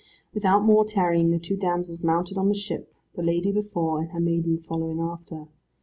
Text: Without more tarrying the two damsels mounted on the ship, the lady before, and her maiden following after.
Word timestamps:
Without 0.33 0.63
more 0.63 0.83
tarrying 0.83 1.29
the 1.29 1.37
two 1.37 1.55
damsels 1.55 2.01
mounted 2.01 2.35
on 2.35 2.47
the 2.47 2.55
ship, 2.55 2.91
the 3.13 3.21
lady 3.21 3.51
before, 3.51 3.99
and 4.01 4.09
her 4.13 4.19
maiden 4.19 4.57
following 4.57 4.99
after. 4.99 5.45